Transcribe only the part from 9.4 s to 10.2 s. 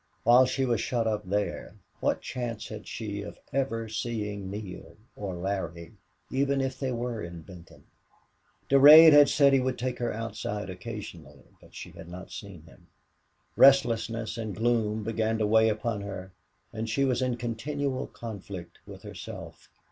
he would take her